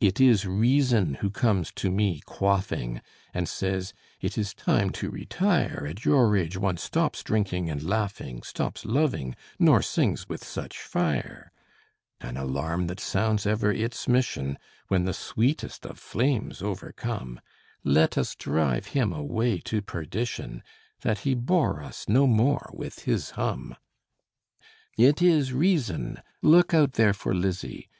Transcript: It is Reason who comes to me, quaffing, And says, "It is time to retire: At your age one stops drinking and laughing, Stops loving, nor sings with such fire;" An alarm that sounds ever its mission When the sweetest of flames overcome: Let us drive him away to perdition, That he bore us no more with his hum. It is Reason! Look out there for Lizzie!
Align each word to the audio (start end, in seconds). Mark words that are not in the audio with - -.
It 0.00 0.20
is 0.20 0.46
Reason 0.48 1.14
who 1.22 1.30
comes 1.30 1.70
to 1.76 1.92
me, 1.92 2.20
quaffing, 2.26 3.00
And 3.32 3.48
says, 3.48 3.94
"It 4.20 4.36
is 4.36 4.52
time 4.52 4.90
to 4.94 5.10
retire: 5.10 5.86
At 5.88 6.04
your 6.04 6.36
age 6.36 6.56
one 6.56 6.76
stops 6.76 7.22
drinking 7.22 7.70
and 7.70 7.80
laughing, 7.80 8.42
Stops 8.42 8.84
loving, 8.84 9.36
nor 9.56 9.80
sings 9.80 10.28
with 10.28 10.42
such 10.42 10.78
fire;" 10.80 11.52
An 12.20 12.36
alarm 12.36 12.88
that 12.88 12.98
sounds 12.98 13.46
ever 13.46 13.70
its 13.72 14.08
mission 14.08 14.58
When 14.88 15.04
the 15.04 15.14
sweetest 15.14 15.86
of 15.86 16.00
flames 16.00 16.60
overcome: 16.60 17.40
Let 17.84 18.18
us 18.18 18.34
drive 18.34 18.86
him 18.86 19.12
away 19.12 19.58
to 19.66 19.80
perdition, 19.80 20.64
That 21.02 21.20
he 21.20 21.34
bore 21.36 21.80
us 21.80 22.08
no 22.08 22.26
more 22.26 22.70
with 22.74 23.04
his 23.04 23.30
hum. 23.38 23.76
It 24.96 25.22
is 25.22 25.52
Reason! 25.52 26.22
Look 26.42 26.74
out 26.74 26.94
there 26.94 27.14
for 27.14 27.32
Lizzie! 27.36 27.88